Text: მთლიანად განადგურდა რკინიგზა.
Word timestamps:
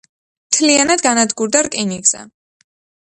მთლიანად 0.53 1.03
განადგურდა 1.07 1.63
რკინიგზა. 1.69 2.27